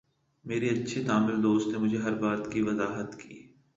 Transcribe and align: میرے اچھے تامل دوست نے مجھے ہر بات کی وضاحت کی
میرے 0.45 0.69
اچھے 0.69 1.03
تامل 1.03 1.41
دوست 1.43 1.67
نے 1.67 1.77
مجھے 1.77 1.97
ہر 1.97 2.13
بات 2.15 2.51
کی 2.51 2.61
وضاحت 2.61 3.15
کی 3.19 3.41